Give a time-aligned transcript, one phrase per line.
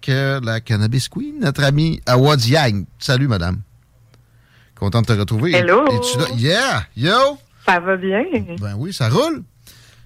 [0.00, 2.86] Que la Cannabis Queen, notre amie Awad Yang.
[2.98, 3.60] Salut, madame.
[4.78, 5.52] Content de te retrouver.
[5.52, 5.84] Hello.
[5.86, 6.24] Es-tu là?
[6.36, 6.86] Yeah!
[6.96, 7.38] Yo!
[7.66, 8.24] Ça va bien?
[8.60, 9.42] Ben oui, ça roule.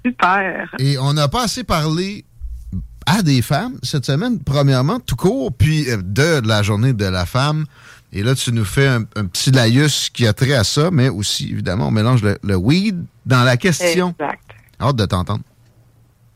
[0.04, 0.68] Super.
[0.78, 2.24] Et on n'a pas assez parlé
[3.06, 7.26] à des femmes cette semaine, premièrement, tout court, puis euh, de la journée de la
[7.26, 7.64] femme.
[8.12, 11.08] Et là, tu nous fais un, un petit laïus qui a trait à ça, mais
[11.08, 14.14] aussi, évidemment, on mélange le, le weed dans la question.
[14.18, 14.40] Exact.
[14.80, 15.42] Hâte de t'entendre.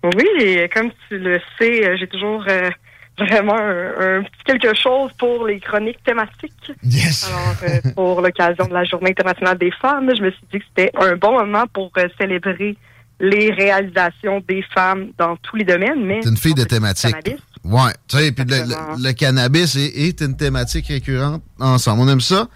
[0.03, 2.71] Oui, comme tu le sais, euh, j'ai toujours euh,
[3.19, 6.73] vraiment un, un petit quelque chose pour les chroniques thématiques.
[6.83, 7.31] Yes.
[7.31, 10.65] Alors, euh, pour l'occasion de la Journée internationale des femmes, je me suis dit que
[10.69, 12.77] c'était un bon moment pour euh, célébrer
[13.21, 16.05] les réalisations des femmes dans tous les domaines.
[16.05, 17.11] Mais une fille de thématique.
[17.15, 17.43] cannabis.
[17.65, 18.97] Ouais, tu sais, puis le, Exactement.
[18.97, 22.01] le- le cannabis est, est une thématique récurrente ensemble.
[22.03, 22.49] On aime ça.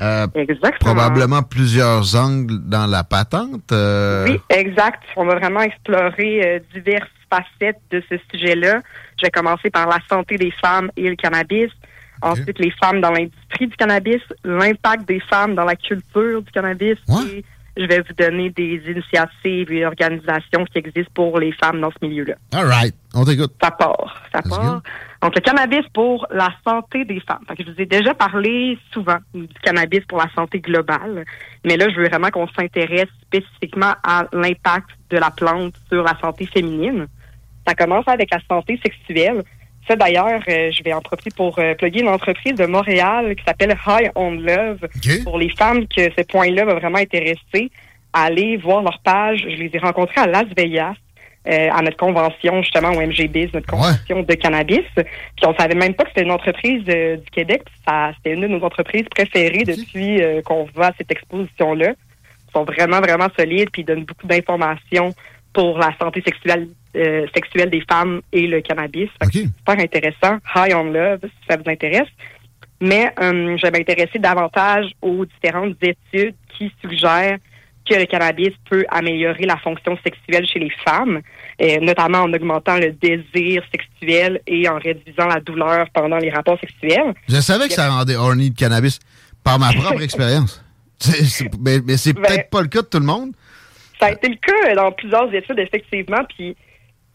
[0.00, 0.94] Euh, Exactement.
[0.94, 3.72] probablement plusieurs angles dans la patente.
[3.72, 5.02] Oui, exact.
[5.16, 8.80] On va vraiment explorer diverses facettes de ce sujet-là.
[9.18, 11.70] Je vais commencer par la santé des femmes et le cannabis.
[12.20, 16.98] Ensuite, les femmes dans l'industrie du cannabis, l'impact des femmes dans la culture du cannabis.
[17.26, 17.44] Et
[17.78, 22.06] je vais vous donner des initiatives et organisations qui existent pour les femmes dans ce
[22.06, 22.34] milieu-là.
[22.52, 23.52] All right, on t'écoute.
[23.62, 24.82] Ça part, ça Let's part.
[25.22, 27.44] Donc, le cannabis pour la santé des femmes.
[27.56, 31.24] Je vous ai déjà parlé souvent du cannabis pour la santé globale,
[31.64, 36.16] mais là, je veux vraiment qu'on s'intéresse spécifiquement à l'impact de la plante sur la
[36.20, 37.06] santé féminine.
[37.68, 39.42] Ça commence avec la santé sexuelle.
[39.86, 43.44] Ça, d'ailleurs, euh, je vais en profiter pour euh, plugger une entreprise de Montréal qui
[43.44, 44.80] s'appelle High on Love.
[45.24, 47.70] Pour les femmes que ce point-là va vraiment intéresser,
[48.12, 49.40] aller voir leur page.
[49.42, 50.94] Je les ai rencontrées à Las Vegas.
[51.48, 54.84] euh, à notre convention, justement, au MGBiz, notre convention de cannabis.
[54.94, 57.62] Puis on savait même pas que c'était une entreprise euh, du Québec.
[57.86, 61.92] C'était une de nos entreprises préférées depuis euh, qu'on va à cette exposition-là.
[62.48, 65.14] Ils sont vraiment, vraiment solides, puis ils donnent beaucoup d'informations
[65.58, 69.08] pour la santé sexuelle, euh, sexuelle des femmes et le cannabis.
[69.20, 70.38] C'est super intéressant.
[70.54, 72.06] High on Love, si ça vous intéresse.
[72.80, 77.38] Mais euh, je vais m'intéresser davantage aux différentes études qui suggèrent
[77.90, 81.22] que le cannabis peut améliorer la fonction sexuelle chez les femmes,
[81.60, 86.60] euh, notamment en augmentant le désir sexuel et en réduisant la douleur pendant les rapports
[86.60, 87.14] sexuels.
[87.28, 89.00] Je savais que ça rendait horny de cannabis
[89.42, 90.62] par ma propre expérience.
[91.58, 93.32] Mais, mais c'est Ben, peut-être pas le cas de tout le monde.
[94.00, 96.56] Ça a été le cas dans plusieurs études, effectivement, puis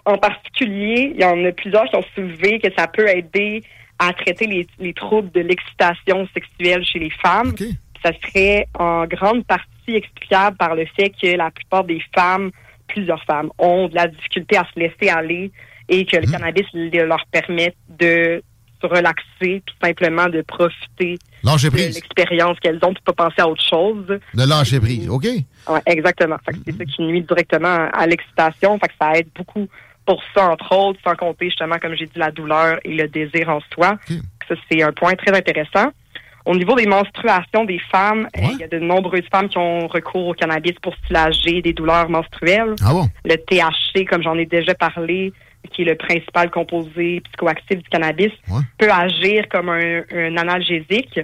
[0.06, 3.64] en particulier, il y en a plusieurs qui ont soulevé que ça peut aider
[4.00, 7.56] à traiter les, les troubles de l'excitation sexuelle chez les femmes.
[8.04, 12.52] Ça serait en grande partie explicable par le fait que la plupart des femmes,
[12.88, 15.52] plusieurs femmes, ont de la difficulté à se laisser aller
[15.88, 18.44] et que le cannabis le- leur permet de
[18.84, 23.48] se relaxer, puis simplement de profiter Lâcher de l'expérience qu'elles ont, puis pas penser à
[23.48, 24.06] autre chose.
[24.08, 25.24] De lâcher prise, OK?
[25.26, 26.38] Ouais, exactement.
[26.46, 28.78] Fait que c'est ça qui nuit directement à l'excitation.
[28.80, 29.68] Fait que ça aide beaucoup
[30.06, 33.50] pour ça, entre autres, sans compter justement, comme j'ai dit, la douleur et le désir
[33.50, 33.98] en soi.
[34.48, 35.92] Ça, c'est un point très intéressant.
[36.46, 38.50] Au niveau des menstruations des femmes, Ouais.
[38.56, 42.10] il y a de nombreuses femmes qui ont recours au cannabis pour soulager des douleurs
[42.10, 42.76] menstruelles.
[42.86, 43.08] Ah bon?
[43.24, 45.32] Le THC, comme j'en ai déjà parlé,
[45.72, 48.62] qui est le principal composé psychoactif du cannabis, Ouais.
[48.78, 51.20] peut agir comme un, un analgésique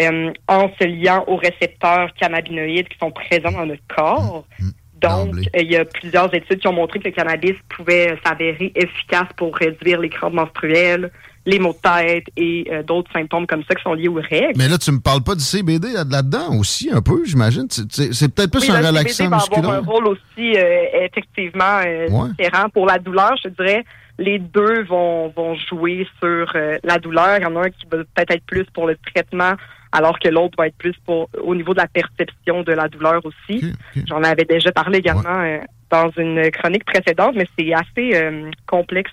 [0.00, 4.44] euh, en se liant aux récepteurs cannabinoïdes qui sont présents dans notre corps.
[4.58, 4.72] Donc, D'emblée.
[5.04, 9.28] Euh, il y a plusieurs études qui ont montré que le cannabis pouvait s'avérer efficace
[9.36, 11.10] pour réduire les crampes menstruelles,
[11.44, 14.52] les maux de tête et euh, d'autres symptômes comme ça qui sont liés aux règles.
[14.56, 17.66] Mais là, tu me parles pas du CBD là- là-dedans aussi, un peu, j'imagine.
[17.68, 19.82] C'est peut-être plus Oui, un le relaxant CBD va avoir musculaire.
[19.82, 22.28] un rôle aussi euh, effectivement euh, Ouais.
[22.38, 23.32] différent pour la douleur.
[23.42, 23.84] Je dirais,
[24.18, 26.52] les deux vont, vont jouer sur
[26.84, 27.38] la douleur.
[27.38, 29.54] Il y en a un qui va peut-être être plus pour le traitement,
[29.92, 33.20] alors que l'autre va être plus pour au niveau de la perception de la douleur
[33.24, 33.62] aussi.
[34.08, 35.58] J'en avais déjà parlé également euh,
[35.90, 39.10] dans une chronique précédente, mais c'est assez euh, complexe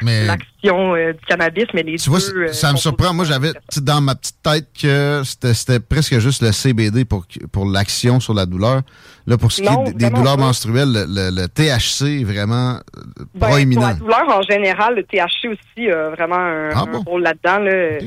[0.00, 3.12] Mais l'action euh, du cannabis, mais les tu deux, ça, ça euh, me surprend.
[3.12, 3.50] Moi, j'avais
[3.82, 8.46] dans ma petite tête que c'était presque juste le CBD pour, pour l'action sur la
[8.46, 8.80] douleur.
[9.26, 10.42] Là, pour ce qui est des- douleurs pas.
[10.46, 12.80] menstruelles, le, le- le THC est vraiment euh,
[13.34, 13.80] Ben, proéminent.
[13.98, 17.58] Pour la douleur, en général, le THC aussi a vraiment un, Ah un rôle là-dedans.
[17.58, 17.98] Là.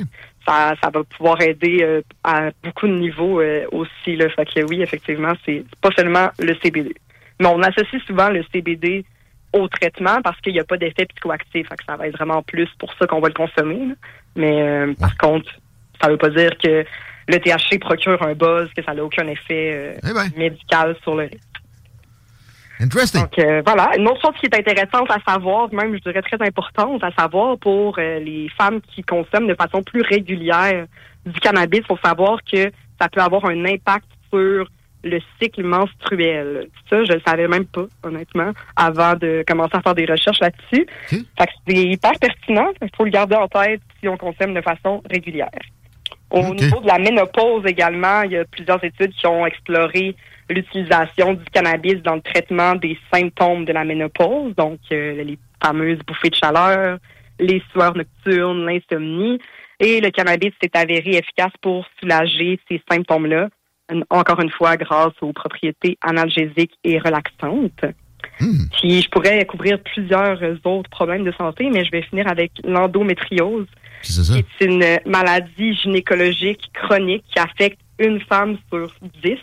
[0.48, 4.16] Ça, ça va pouvoir aider euh, à beaucoup de niveaux euh, aussi.
[4.16, 4.30] Là.
[4.30, 6.94] Fait que oui, effectivement, c'est pas seulement le CBD.
[7.40, 9.06] Mais on associe souvent le CBD
[9.54, 11.68] au traitement parce qu'il n'y a pas d'effet psychoactif.
[11.68, 13.88] Fait que ça va être vraiment plus pour ça qu'on va le consommer.
[13.88, 13.94] là.
[14.36, 15.52] Mais euh, par contre,
[16.02, 16.86] ça veut pas dire que
[17.28, 21.24] le THC procure un buzz, que ça n'a aucun effet Eh ben, médical sur le
[21.24, 21.55] risque.
[22.80, 23.22] Interesting.
[23.22, 26.42] Donc euh, voilà, une autre chose qui est intéressante à savoir, même je dirais très
[26.46, 30.86] importante à savoir pour euh, les femmes qui consomment de façon plus régulière
[31.26, 34.68] du cannabis, il faut savoir que ça peut avoir un impact sur
[35.04, 36.68] le cycle menstruel.
[36.90, 40.88] Ça, je le savais même pas, honnêtement, avant de commencer à faire des recherches là-dessus.
[41.12, 41.20] Ok.
[41.38, 42.70] Fait que c'est hyper pertinent.
[42.82, 45.50] Il faut le garder en tête si on consomme de façon régulière.
[46.32, 50.16] Au niveau de la ménopause également, il y a plusieurs études qui ont exploré
[50.50, 56.00] l'utilisation du cannabis dans le traitement des symptômes de la ménopause, donc euh, les fameuses
[56.06, 57.00] bouffées de chaleur,
[57.40, 59.40] les sueurs nocturnes, l'insomnie.
[59.80, 63.50] Et le cannabis s'est avéré efficace pour soulager ces symptômes-là,
[64.10, 67.86] encore une fois grâce aux propriétés analgésiques et relaxantes.
[68.40, 68.68] Hmm.
[68.72, 73.68] Puis je pourrais couvrir plusieurs autres problèmes de santé, mais je vais finir avec l'endométriose
[74.12, 74.34] C'est ça.
[74.34, 78.92] qui est une maladie gynécologique chronique qui affecte une femme sur
[79.24, 79.40] dix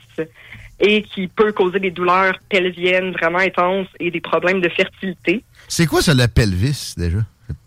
[0.80, 5.44] et qui peut causer des douleurs pelviennes vraiment intenses et des problèmes de fertilité.
[5.68, 7.18] C'est quoi ça, le pelvis, déjà?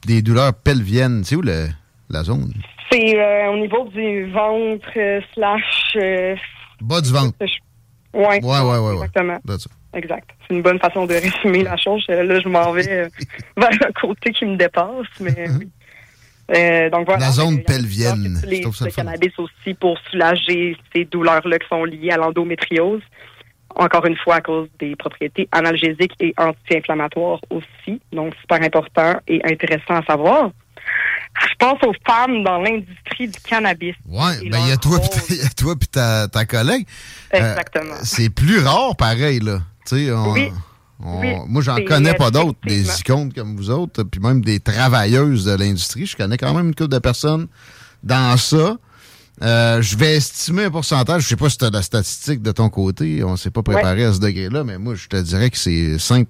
[0.05, 1.23] Des douleurs pelviennes.
[1.23, 1.67] C'est où le,
[2.09, 2.53] la zone?
[2.91, 5.93] C'est euh, au niveau du ventre euh, slash...
[5.95, 6.35] euh,
[6.81, 7.35] Bas du ventre.
[7.41, 9.39] je- ouais, Ouais, ouais, exactement.
[9.93, 10.29] Exact.
[10.47, 12.05] C'est une bonne façon de résumer la chose.
[12.09, 12.83] Euh, Là, je m'en vais
[13.57, 15.69] vers un côté qui me dépasse, mais oui.
[16.53, 17.25] Euh, donc voilà.
[17.27, 18.37] La zone Euh, pelvienne.
[18.43, 23.01] utilisent le cannabis aussi pour soulager ces douleurs-là qui sont liées à l'endométriose.
[23.77, 27.99] Encore une fois, à cause des propriétés analgésiques et anti-inflammatoires aussi.
[28.13, 30.51] Donc, super important et intéressant à savoir.
[31.41, 33.95] Je pense aux femmes dans l'industrie du cannabis.
[34.41, 34.99] Et ben il y a toi
[35.77, 36.85] puis ta, ta collègue.
[37.33, 37.95] Euh, Exactement.
[38.03, 39.59] c'est plus rare, pareil, là.
[39.85, 40.51] Tu sais, on- Oui.
[41.03, 41.33] On- Oui.
[41.47, 45.55] moi, j'en connais pas d'autres, des icônes comme vous autres, puis même des travailleuses de
[45.57, 46.05] l'industrie.
[46.05, 47.47] Je connais quand même une couple de personnes
[48.03, 48.77] dans ça.
[49.43, 51.23] Euh, je vais estimer un pourcentage.
[51.23, 53.21] Je sais pas si tu as la statistique de ton côté.
[53.23, 56.25] On s'est pas préparé à ce degré-là, mais moi, je te dirais que c'est 5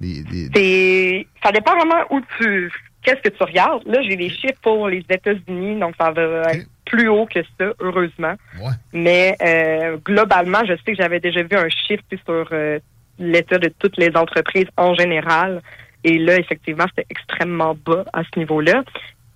[0.00, 2.70] Des- des- C'est, ça dépend vraiment où tu,
[3.02, 3.82] qu'est-ce que tu regardes.
[3.86, 7.66] Là, j'ai des chiffres pour les États-Unis, donc ça va être plus haut que ça,
[7.80, 8.34] heureusement.
[8.62, 8.72] Ouais.
[8.92, 12.78] Mais euh, globalement, je sais que j'avais déjà vu un chiffre sur euh,
[13.20, 15.62] l'état de toutes les entreprises en général.
[16.02, 18.82] Et là, effectivement, c'était extrêmement bas à ce niveau-là.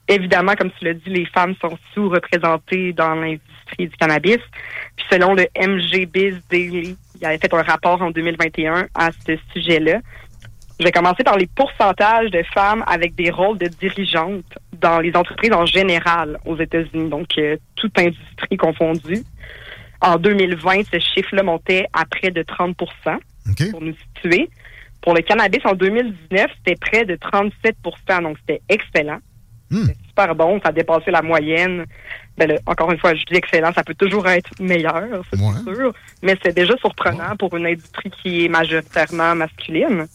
[0.08, 4.38] Évidemment, comme tu l'as dit, les femmes sont sous-représentées dans l'industrie du cannabis.
[4.96, 10.00] Puis selon le MGBiz Daily, il avait fait un rapport en 2021 à ce sujet-là.
[10.78, 15.14] Je vais commencer par les pourcentages de femmes avec des rôles de dirigeantes dans les
[15.14, 19.22] entreprises en général aux États-Unis, donc euh, toute industrie confondue.
[20.00, 22.76] En 2020, ce chiffre-là montait à près de 30
[23.70, 24.48] Pour nous situer.
[25.02, 27.76] Pour le cannabis, en 2019, c'était près de 37
[28.22, 29.18] donc c'était excellent.
[29.70, 31.84] C'était super bon, ça dépassait la moyenne.
[32.38, 35.18] Ben encore une fois, je dis excellent, ça peut toujours être meilleur, Ouais.
[35.30, 40.06] c'est sûr, mais c'est déjà surprenant pour une industrie qui est majoritairement masculine.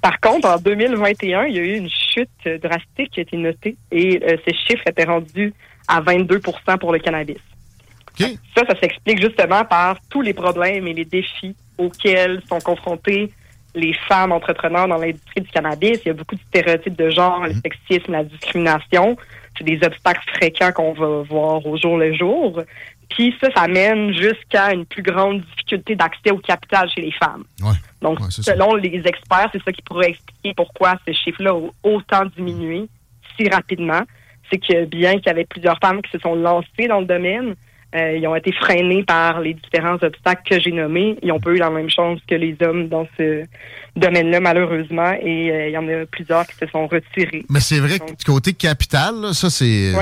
[0.00, 3.76] Par contre, en 2021, il y a eu une chute drastique qui a été notée
[3.90, 5.52] et euh, ces chiffres étaient rendus
[5.88, 6.40] à 22
[6.80, 7.38] pour le cannabis.
[8.18, 13.32] Ça, ça s'explique justement par tous les problèmes et les défis auxquels sont confrontés
[13.74, 16.00] les femmes entrepreneurs dans l'industrie du cannabis.
[16.04, 17.62] Il y a beaucoup de stéréotypes de genre, le mhm.
[17.62, 19.16] sexisme, la discrimination.
[19.56, 22.62] C'est des obstacles fréquents qu'on va voir au jour le jour.
[23.10, 27.44] Puis ça, ça mène jusqu'à une plus grande difficulté d'accès au capital chez les femmes.
[28.00, 32.88] Donc, selon les experts, c'est ça qui pourrait expliquer pourquoi ce chiffre-là a autant diminué
[33.36, 34.02] si rapidement.
[34.50, 37.54] C'est que bien qu'il y avait plusieurs femmes qui se sont lancées dans le domaine,
[37.94, 41.18] euh, ils ont été freinés par les différents obstacles que j'ai nommés.
[41.22, 43.44] Ils n'ont pas eu la même chance que les hommes dans ce
[43.96, 47.44] domaine-là, malheureusement, et euh, il y en a plusieurs qui se sont retirés.
[47.50, 49.92] Mais c'est vrai que du côté capital, ça, c'est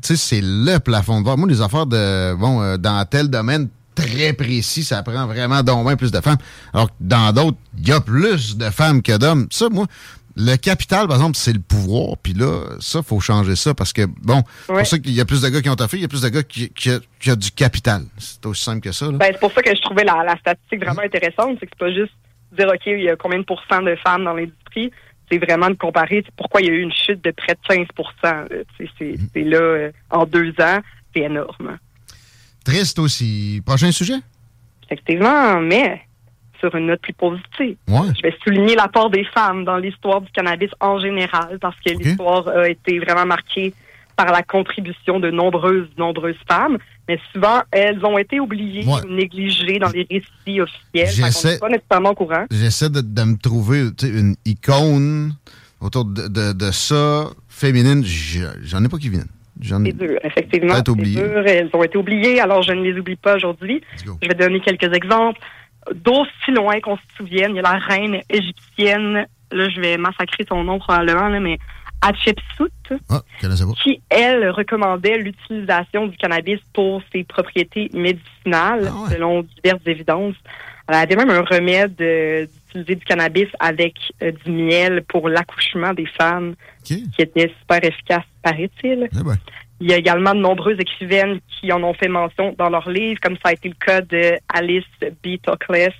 [0.00, 1.36] c'est le plafond de verre.
[1.36, 5.84] Moi, les affaires de, bon, euh, dans tel domaine très précis, ça prend vraiment d'au
[5.96, 6.38] plus de femmes.
[6.72, 9.48] Alors que dans d'autres, il y a plus de femmes que d'hommes.
[9.50, 9.86] Ça, moi,
[10.36, 12.16] le capital, par exemple, c'est le pouvoir.
[12.22, 15.24] Puis là, ça, faut changer ça parce que, bon, c'est pour ça qu'il y a
[15.24, 16.90] plus de gars qui ont taffé, il y a plus de gars qui, qui,
[17.30, 18.02] ont du capital.
[18.18, 19.10] C'est aussi simple que ça.
[19.10, 21.58] Ben, c'est pour ça que je trouvais la, statistique vraiment intéressante.
[21.60, 22.12] C'est que c'est pas juste
[22.52, 24.90] dire, OK, il y a combien de pourcents de femmes dans l'industrie?
[25.30, 28.64] C'est vraiment de comparer pourquoi il y a eu une chute de près de 15%
[29.34, 30.80] C'est là, euh, en deux ans,
[31.14, 31.78] c'est énorme.
[32.64, 33.62] Triste aussi.
[33.64, 34.18] Prochain sujet?
[34.84, 36.02] Effectivement, mais
[36.62, 37.76] sur une note plus positive.
[37.88, 42.48] Je vais souligner l'apport des femmes dans l'histoire du cannabis en général, parce que l'histoire
[42.48, 43.74] a été vraiment marquée
[44.16, 46.78] par la contribution de nombreuses, nombreuses femmes,
[47.08, 51.08] mais souvent, elles ont été oubliées ou négligées dans les récits officiels.
[51.08, 52.44] J'essaie, pas nécessairement au courant.
[52.50, 55.32] J'essaie de, me trouver une icône
[55.80, 58.04] autour de, de, ça, féminine.
[58.04, 59.24] J'en ai pas qui viennent.
[59.62, 60.74] C'est dur, effectivement.
[60.74, 63.80] Elles ont été oubliées, alors je ne les oublie pas aujourd'hui.
[64.04, 65.40] Je vais donner quelques exemples
[65.94, 70.44] d'aussi loin qu'on se souvienne, il y a la reine égyptienne, là je vais massacrer
[70.48, 71.58] son nom probablement, là, mais
[72.02, 73.22] Hatshepsut, ah,
[73.82, 80.34] qui, elle, recommandait l'utilisation du cannabis pour ses propriétés médicinales, ah selon diverses évidences.
[80.88, 85.94] Elle avait même un remède euh, d'utiliser du cannabis avec euh, du miel pour l'accouchement
[85.94, 89.08] des femmes, qui était super efficace, paraît-il.
[89.12, 89.36] Eh ben.
[89.82, 93.18] Il y a également de nombreuses écrivaines qui en ont fait mention dans leurs livres,
[93.20, 94.84] comme ça a été le cas de Alice
[95.24, 95.38] B.
[95.42, 95.90] Toklas,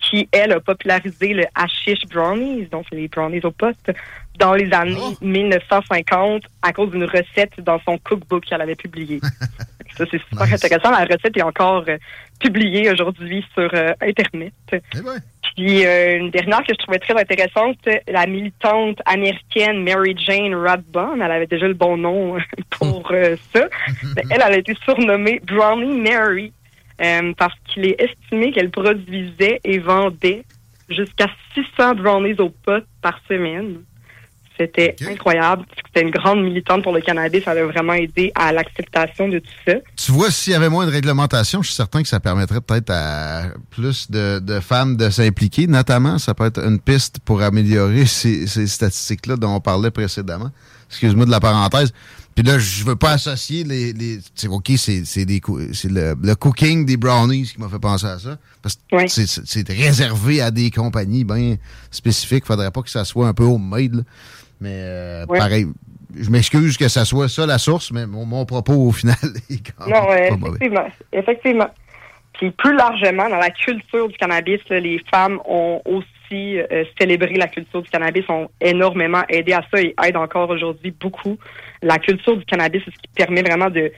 [0.00, 3.92] qui, elle, a popularisé le hashish brownies, donc les brownies au poste,
[4.38, 9.20] dans les années 1950 à cause d'une recette dans son cookbook qu'elle avait publié.
[9.96, 10.90] ça, c'est super intéressant.
[10.90, 11.96] La recette est encore euh,
[12.40, 14.52] publiée aujourd'hui sur euh, Internet.
[14.72, 15.20] Eh ben.
[15.56, 21.14] Puis euh, une dernière que je trouvais très intéressante, la militante américaine Mary Jane Radbon,
[21.14, 22.36] elle avait déjà le bon nom
[22.70, 23.68] pour euh, ça.
[24.16, 26.52] elle, elle a été surnommée Brownie Mary
[27.00, 30.44] euh, parce qu'il est estimé qu'elle produisait et vendait
[30.90, 33.78] jusqu'à 600 brownies au pot par semaine.
[34.58, 35.64] C'était incroyable.
[35.86, 37.44] C'était une grande militante pour le cannabis.
[37.44, 39.74] Ça a vraiment aidé à l'acceptation de tout ça.
[39.96, 42.90] Tu vois, s'il y avait moins de réglementation, je suis certain que ça permettrait peut-être
[42.90, 45.66] à plus de, femmes de s'impliquer.
[45.66, 50.50] Notamment, ça peut être une piste pour améliorer ces, statistiques-là dont on parlait précédemment.
[50.88, 51.92] Excuse-moi de la parenthèse.
[52.34, 53.94] Puis là, je veux pas associer les...
[53.94, 58.36] les c'est OK, c'est le, le, cooking des brownies qui m'a fait penser à ça.
[58.62, 61.56] Parce que c'est réservé à des compagnies bien
[61.90, 62.44] spécifiques.
[62.44, 64.04] Faudrait pas que ça soit un peu homemade.
[64.60, 65.66] Mais euh, pareil,
[66.18, 69.16] je m'excuse que ça soit ça la source, mais mon, propos au final
[69.50, 71.70] est quand même non, effectivement, effectivement.
[72.34, 77.48] Puis plus largement, dans la culture du cannabis, les femmes ont aussi euh, célébré la
[77.48, 81.38] culture du cannabis, ont énormément aidé à ça et aident encore aujourd'hui beaucoup.
[81.82, 83.90] La culture du cannabis, c'est ce qui permet vraiment de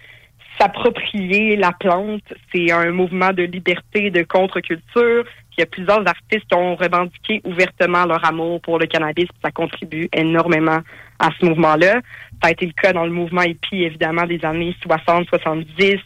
[0.58, 2.22] s'approprier la plante.
[2.52, 5.24] C'est un mouvement de liberté, de contre-culture.
[5.56, 9.26] Il y a plusieurs artistes qui ont revendiqué ouvertement leur amour pour le cannabis.
[9.42, 10.80] Ça contribue énormément
[11.18, 12.00] à ce mouvement-là.
[12.42, 15.98] Ça a été le cas dans le mouvement hippie, évidemment, des années 60-70.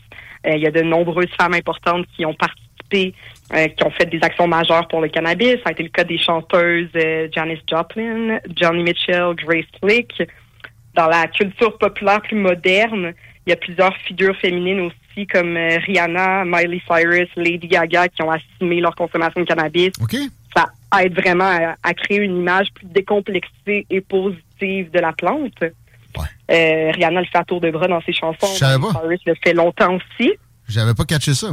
[0.46, 3.14] Euh, il y a de nombreuses femmes importantes qui ont participé,
[3.54, 5.56] euh, qui ont fait des actions majeures pour le cannabis.
[5.62, 10.22] Ça a été le cas des chanteuses euh, Janis Joplin, Johnny Mitchell, Grace Slick.
[10.94, 13.14] Dans la culture populaire plus moderne,
[13.46, 18.22] il y a plusieurs figures féminines aussi comme euh, Rihanna, Miley Cyrus, Lady Gaga qui
[18.22, 19.92] ont assumé leur consommation de cannabis.
[20.54, 20.66] Ça
[21.00, 25.62] aide vraiment à, créer une image plus décomplexée et positive de la plante.
[25.62, 28.46] Euh, Rihanna le fait à tour de bras dans ses chansons.
[28.60, 30.32] Miley Cyrus le fait longtemps aussi.
[30.68, 31.48] J'avais pas catché ça,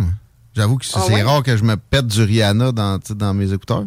[0.55, 3.85] J'avoue que c'est ah rare que je me pète du Rihanna dans, dans mes écouteurs.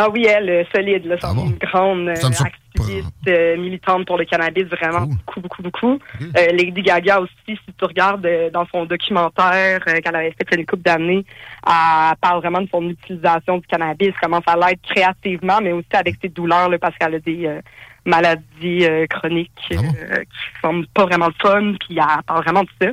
[0.00, 2.04] Ah oui, elle, solide, là, ah une grande.
[2.04, 5.98] Me, activiste euh, militante pour le cannabis, vraiment beaucoup, beaucoup, beaucoup.
[6.20, 10.54] Euh, Lady Gaga aussi, si tu regardes euh, dans son documentaire euh, qu'elle avait fait
[10.56, 11.24] une couple d'années,
[11.66, 16.14] elle parle vraiment de son utilisation du cannabis, comment ça l'aide créativement, mais aussi avec
[16.22, 17.60] ses douleurs, là, parce qu'elle a des euh,
[18.04, 19.82] maladies euh, chroniques Ah bon?
[19.82, 22.88] euh, qui sont pas vraiment le fun, puis elle parle vraiment de ça.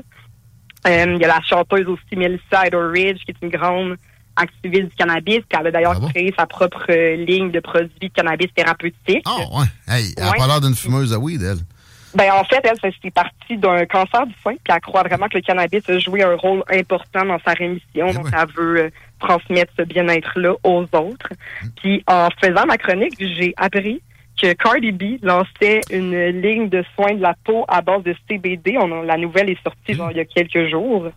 [0.87, 3.97] Euh, Il y a la chanteuse aussi Melissa Etheridge, qui est une grande
[4.35, 6.07] activiste du cannabis, puis elle a d'ailleurs Ah bon?
[6.09, 9.23] créé sa propre euh, ligne de produits de cannabis thérapeutique.
[9.25, 9.65] Ah, ouais.
[9.87, 10.37] Hey, elle a Ouais.
[10.37, 11.57] pas l'air d'une fumeuse à weed, elle.
[12.15, 15.35] Ben, en fait, elle, c'est parti d'un cancer du foie, puis elle croit vraiment que
[15.37, 18.11] le cannabis a joué un rôle important dans sa rémission.
[18.13, 18.31] Donc, ouais.
[18.33, 18.89] elle veut euh,
[19.19, 21.29] transmettre ce bien-être-là aux autres.
[21.81, 24.01] Puis, en faisant ma chronique, j'ai appris
[24.41, 28.77] que Cardi B lançait une ligne de soins de la peau à base de CBD.
[28.77, 31.07] On la nouvelle est sortie genre, il y a quelques jours.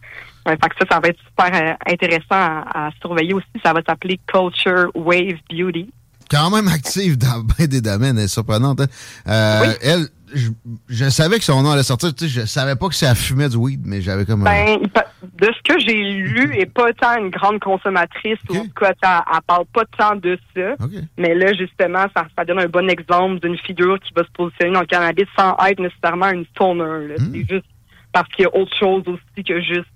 [0.49, 3.47] Ouais, fait que ça, ça va être super euh, intéressant à, à surveiller aussi.
[3.65, 5.91] Ça va s'appeler Culture Wave Beauty.
[6.31, 8.81] Quand même active dans bien des domaines, elle est surprenante.
[8.81, 8.87] hein.
[9.29, 9.75] Euh, Oui.
[9.83, 10.51] Elle, je,
[10.91, 12.15] je savais que son nom allait sortir.
[12.15, 14.45] Tu sais, je savais pas que ça fumait du weed, mais j'avais comme.
[14.45, 18.57] Ben, de ce que j'ai lu, et pas tant une grande consommatrice, Ok.
[18.57, 20.77] ou en tout cas, elle, elle parle pas tant de ça.
[21.17, 24.73] Mais là, justement, ça, ça donne un bon exemple d'une figure qui va se positionner
[24.75, 27.15] dans le cannabis sans être nécessairement une là.
[27.19, 27.31] Hmm.
[27.33, 27.67] C'est juste
[28.13, 29.89] parce qu'il y a autre chose aussi que juste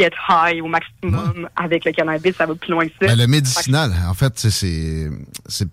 [0.00, 2.34] get high au maximum avec le cannabis.
[2.36, 3.06] Ça va plus loin que ça.
[3.08, 5.10] Ben, le médicinal, en fait, c'est-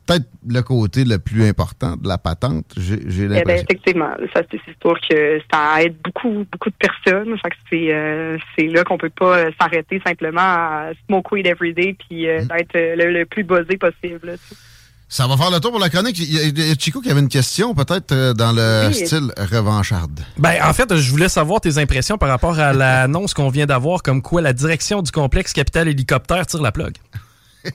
[0.05, 3.65] peut-être le côté le plus important de la patente, j'ai Eh ben, l'impression.
[3.69, 7.35] effectivement, ça c'est sûr que ça aide beaucoup beaucoup de personnes.
[7.69, 8.37] C'est euh,
[8.73, 12.75] là qu'on peut pas euh, s'arrêter simplement à smoke weed every day puis euh, d'être
[12.75, 14.19] euh, le, le plus buzzé possible.
[14.23, 14.33] là.
[15.09, 16.19] Ça va faire le tour pour la chronique.
[16.19, 18.93] Il y a, Chico qui avait une question, peut-être euh, dans le Oui.
[19.05, 20.19] style revancharde.
[20.37, 24.03] Ben, en fait, je voulais savoir tes impressions par rapport à l'annonce qu'on vient d'avoir,
[24.03, 26.95] comme quoi la direction du complexe Capital Hélicoptère tire la plug.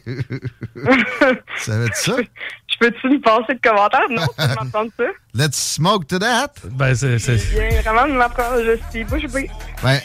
[1.59, 2.17] Savais-tu ça?
[2.19, 4.09] Je peux-tu me passer de commentaires?
[4.11, 5.05] Non, tu peux m'entendre ça?
[5.35, 6.53] Let's smoke to that.
[6.71, 7.19] Ben, c'est.
[7.19, 9.51] Je vraiment de m'apprendre, je suis bouche bée.
[9.83, 10.01] Ben,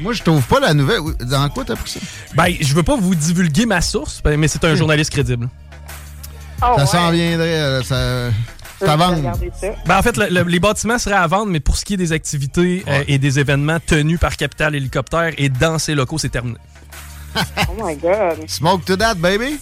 [0.00, 1.00] moi, je trouve pas la nouvelle.
[1.20, 2.00] Dans quoi t'as pris ça?
[2.36, 5.48] Ben, je veux pas vous divulguer ma source, mais c'est un journaliste crédible.
[6.66, 6.86] Oh, Ça ouais.
[6.86, 7.82] s'en viendrait.
[7.84, 8.30] ça,
[8.80, 8.86] ça.
[9.86, 11.98] Ben, en fait, le- le- les bâtiments seraient à vendre, mais pour ce qui est
[11.98, 16.28] des activités euh, et des événements tenus par Capital Hélicoptère et dans ces locaux, c'est
[16.28, 16.58] terminé.
[17.68, 18.48] Oh my God.
[18.48, 19.58] Smoke to that, baby.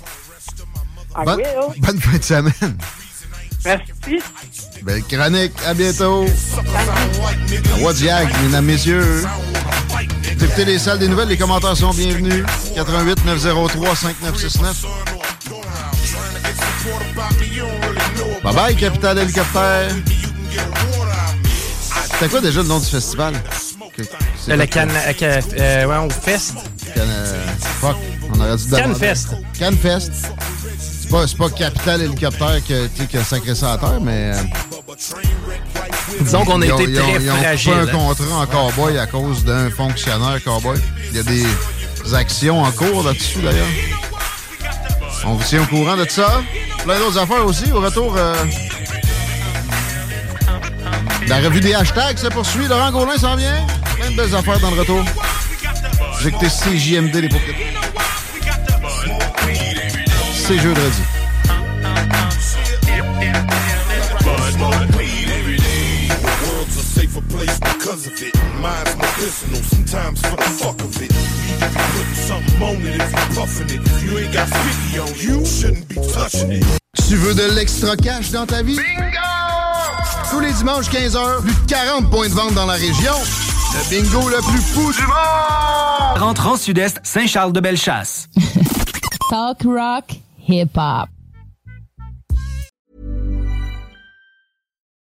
[1.16, 1.80] I Bonne, will.
[1.80, 2.76] bonne fin de semaine.
[3.64, 4.20] Merci.
[4.82, 5.52] Belle chronique.
[5.66, 6.24] À bientôt.
[7.80, 9.24] Wadiag, mesdames, messieurs?
[10.36, 11.28] Vous écoutez les salles des nouvelles.
[11.28, 12.44] Les commentaires sont bienvenus.
[12.74, 14.86] 88 903 5969.
[18.42, 19.90] Bye bye, Capital Hélicoptère.
[22.12, 23.34] C'était quoi déjà le nom du festival?
[24.44, 26.54] C'est Euh, Le Can, euh, euh, ouais, au Fest.
[26.94, 27.44] Can- euh,
[27.80, 27.96] fuck,
[28.34, 28.68] on aurait dû.
[28.70, 29.28] Canfest.
[29.58, 30.10] Canfest.
[30.78, 34.32] C'est pas, Capital Hélicoptère que, qui a sacré ça à terre, mais.
[36.20, 37.72] Disons qu'on a été ils ont- très ils ont fragile.
[37.72, 37.90] un hein.
[37.92, 40.78] contrat en cowboy à cause d'un fonctionnaire cowboy.
[41.10, 41.44] Il y a des
[42.14, 43.66] actions en cours là-dessus, d'ailleurs.
[45.24, 46.42] On vous tient au courant de tout ça?
[46.84, 47.70] Plein d'autres affaires aussi.
[47.72, 48.34] Au retour, euh,
[51.28, 52.66] la revue des hashtags se poursuit.
[52.66, 53.66] Laurent Gaulin s'en vient.
[53.96, 55.04] Plein de belles affaires dans le retour.
[56.26, 57.54] Écoutez CJMD, les paupières.
[60.34, 61.02] C'est jeudi.
[67.28, 68.34] Place because of it.
[68.60, 71.12] Mine's medicinal, sometimes for the fuck of it.
[71.12, 74.02] You could be putting something on it if you puffing it.
[74.02, 76.64] You ain't got 50 on you, shouldn't be touching it.
[77.08, 78.76] Tu veux de l'extra cash dans ta vie?
[78.76, 79.18] Bingo!
[80.30, 83.14] Tous les dimanches 15h, plus de 40 points de vente dans la région.
[83.74, 86.18] Le bingo le plus fou du monde!
[86.18, 88.28] Rentrant Sud-Est, Saint-Charles-de-Bellechasse.
[89.30, 90.14] Talk rock,
[90.48, 90.78] hip